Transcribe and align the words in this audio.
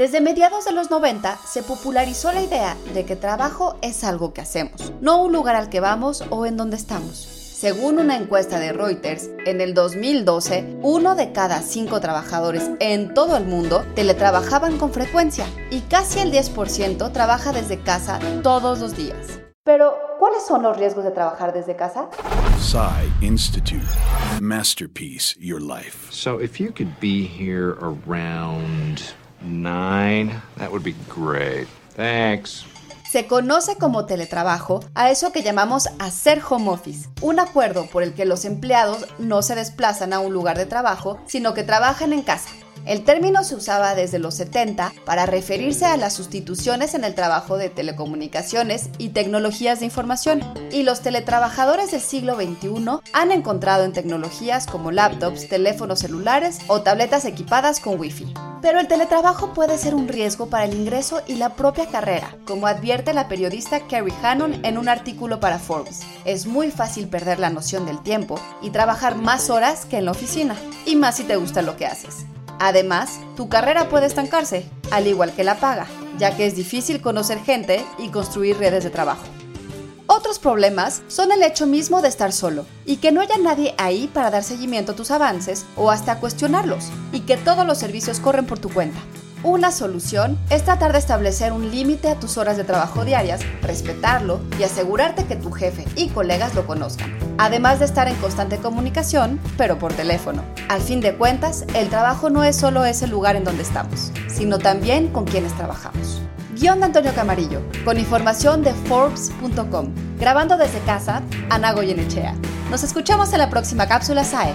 Desde 0.00 0.22
mediados 0.22 0.64
de 0.64 0.72
los 0.72 0.90
90 0.90 1.40
se 1.46 1.62
popularizó 1.62 2.32
la 2.32 2.40
idea 2.40 2.74
de 2.94 3.04
que 3.04 3.16
trabajo 3.16 3.76
es 3.82 4.02
algo 4.02 4.32
que 4.32 4.40
hacemos, 4.40 4.94
no 5.02 5.22
un 5.22 5.30
lugar 5.30 5.56
al 5.56 5.68
que 5.68 5.80
vamos 5.80 6.24
o 6.30 6.46
en 6.46 6.56
donde 6.56 6.76
estamos. 6.76 7.16
Según 7.18 7.98
una 7.98 8.16
encuesta 8.16 8.58
de 8.58 8.72
Reuters, 8.72 9.28
en 9.44 9.60
el 9.60 9.74
2012, 9.74 10.78
uno 10.80 11.16
de 11.16 11.32
cada 11.32 11.60
cinco 11.60 12.00
trabajadores 12.00 12.70
en 12.80 13.12
todo 13.12 13.36
el 13.36 13.44
mundo 13.44 13.84
teletrabajaban 13.94 14.78
con 14.78 14.90
frecuencia 14.90 15.44
y 15.70 15.80
casi 15.80 16.20
el 16.20 16.32
10% 16.32 17.12
trabaja 17.12 17.52
desde 17.52 17.82
casa 17.82 18.20
todos 18.42 18.78
los 18.78 18.96
días. 18.96 19.38
Pero, 19.64 19.98
¿cuáles 20.18 20.46
son 20.46 20.62
los 20.62 20.78
riesgos 20.78 21.04
de 21.04 21.10
trabajar 21.10 21.52
desde 21.52 21.76
casa? 21.76 22.08
Psy 22.58 23.12
Institute. 23.20 23.84
Masterpiece 24.40 25.36
Your 25.38 25.60
Life. 25.60 26.10
So 26.10 26.40
if 26.40 26.58
you 26.58 26.72
could 26.72 26.98
be 27.02 27.26
here 27.26 27.76
around 27.82 29.09
that 30.56 30.70
would 30.70 30.84
be 30.84 30.94
great. 31.08 31.68
Thanks. 31.94 32.64
Se 33.10 33.26
conoce 33.26 33.76
como 33.76 34.06
teletrabajo 34.06 34.84
a 34.94 35.10
eso 35.10 35.32
que 35.32 35.42
llamamos 35.42 35.88
hacer 35.98 36.40
home 36.48 36.70
office, 36.70 37.08
un 37.22 37.40
acuerdo 37.40 37.86
por 37.86 38.04
el 38.04 38.14
que 38.14 38.24
los 38.24 38.44
empleados 38.44 39.06
no 39.18 39.42
se 39.42 39.56
desplazan 39.56 40.12
a 40.12 40.20
un 40.20 40.32
lugar 40.32 40.56
de 40.56 40.66
trabajo, 40.66 41.18
sino 41.26 41.52
que 41.52 41.64
trabajan 41.64 42.12
en 42.12 42.22
casa. 42.22 42.50
El 42.86 43.04
término 43.04 43.44
se 43.44 43.54
usaba 43.54 43.94
desde 43.94 44.18
los 44.18 44.34
70 44.34 44.92
para 45.04 45.26
referirse 45.26 45.84
a 45.84 45.96
las 45.96 46.14
sustituciones 46.14 46.94
en 46.94 47.04
el 47.04 47.14
trabajo 47.14 47.56
de 47.56 47.68
telecomunicaciones 47.68 48.90
y 48.98 49.10
tecnologías 49.10 49.80
de 49.80 49.86
información, 49.86 50.42
y 50.72 50.82
los 50.82 51.00
teletrabajadores 51.00 51.90
del 51.90 52.00
siglo 52.00 52.36
XXI 52.36 53.00
han 53.12 53.32
encontrado 53.32 53.84
en 53.84 53.92
tecnologías 53.92 54.66
como 54.66 54.90
laptops, 54.90 55.48
teléfonos 55.48 56.00
celulares 56.00 56.58
o 56.68 56.80
tabletas 56.82 57.24
equipadas 57.24 57.80
con 57.80 58.00
Wi-Fi. 58.00 58.34
Pero 58.62 58.78
el 58.78 58.88
teletrabajo 58.88 59.54
puede 59.54 59.78
ser 59.78 59.94
un 59.94 60.08
riesgo 60.08 60.46
para 60.46 60.64
el 60.64 60.74
ingreso 60.74 61.22
y 61.26 61.36
la 61.36 61.50
propia 61.50 61.86
carrera, 61.86 62.36
como 62.46 62.66
advierte 62.66 63.14
la 63.14 63.26
periodista 63.26 63.80
Carrie 63.88 64.14
Hannon 64.22 64.64
en 64.64 64.76
un 64.76 64.88
artículo 64.88 65.40
para 65.40 65.58
Forbes. 65.58 66.00
Es 66.24 66.46
muy 66.46 66.70
fácil 66.70 67.08
perder 67.08 67.38
la 67.38 67.50
noción 67.50 67.86
del 67.86 68.02
tiempo 68.02 68.38
y 68.60 68.70
trabajar 68.70 69.16
más 69.16 69.48
horas 69.48 69.86
que 69.86 69.96
en 69.96 70.04
la 70.04 70.10
oficina, 70.10 70.56
y 70.84 70.96
más 70.96 71.16
si 71.16 71.24
te 71.24 71.36
gusta 71.36 71.62
lo 71.62 71.76
que 71.76 71.86
haces. 71.86 72.26
Además, 72.60 73.18
tu 73.36 73.48
carrera 73.48 73.88
puede 73.88 74.04
estancarse, 74.06 74.66
al 74.90 75.06
igual 75.06 75.32
que 75.32 75.44
la 75.44 75.58
paga, 75.58 75.86
ya 76.18 76.36
que 76.36 76.44
es 76.46 76.54
difícil 76.54 77.00
conocer 77.00 77.40
gente 77.40 77.82
y 77.98 78.10
construir 78.10 78.58
redes 78.58 78.84
de 78.84 78.90
trabajo. 78.90 79.24
Otros 80.06 80.38
problemas 80.38 81.02
son 81.08 81.32
el 81.32 81.42
hecho 81.42 81.66
mismo 81.66 82.02
de 82.02 82.08
estar 82.08 82.32
solo 82.32 82.66
y 82.84 82.98
que 82.98 83.12
no 83.12 83.22
haya 83.22 83.38
nadie 83.38 83.74
ahí 83.78 84.10
para 84.12 84.30
dar 84.30 84.44
seguimiento 84.44 84.92
a 84.92 84.94
tus 84.94 85.10
avances 85.10 85.64
o 85.74 85.90
hasta 85.90 86.20
cuestionarlos 86.20 86.90
y 87.12 87.20
que 87.20 87.38
todos 87.38 87.66
los 87.66 87.78
servicios 87.78 88.20
corren 88.20 88.44
por 88.44 88.58
tu 88.58 88.68
cuenta. 88.68 89.00
Una 89.42 89.72
solución 89.72 90.38
es 90.50 90.66
tratar 90.66 90.92
de 90.92 90.98
establecer 90.98 91.54
un 91.54 91.70
límite 91.70 92.10
a 92.10 92.16
tus 92.16 92.36
horas 92.36 92.58
de 92.58 92.64
trabajo 92.64 93.06
diarias, 93.06 93.40
respetarlo 93.62 94.38
y 94.58 94.64
asegurarte 94.64 95.24
que 95.24 95.34
tu 95.34 95.50
jefe 95.50 95.86
y 95.96 96.08
colegas 96.08 96.54
lo 96.54 96.66
conozcan. 96.66 97.10
Además 97.38 97.78
de 97.78 97.86
estar 97.86 98.06
en 98.06 98.16
constante 98.16 98.58
comunicación, 98.58 99.40
pero 99.56 99.78
por 99.78 99.94
teléfono. 99.94 100.44
Al 100.68 100.82
fin 100.82 101.00
de 101.00 101.14
cuentas, 101.14 101.64
el 101.74 101.88
trabajo 101.88 102.28
no 102.28 102.44
es 102.44 102.54
solo 102.54 102.84
ese 102.84 103.06
lugar 103.06 103.34
en 103.34 103.44
donde 103.44 103.62
estamos, 103.62 104.12
sino 104.28 104.58
también 104.58 105.08
con 105.08 105.24
quienes 105.24 105.56
trabajamos. 105.56 106.20
Guión 106.54 106.80
de 106.80 106.86
Antonio 106.86 107.14
Camarillo, 107.14 107.62
con 107.86 107.98
información 107.98 108.62
de 108.62 108.74
Forbes.com. 108.74 109.94
Grabando 110.18 110.58
desde 110.58 110.80
casa, 110.80 111.22
Ana 111.48 111.72
Goyenechea. 111.72 112.34
Nos 112.70 112.84
escuchamos 112.84 113.32
en 113.32 113.38
la 113.38 113.48
próxima 113.48 113.88
cápsula 113.88 114.22
SAE. 114.22 114.54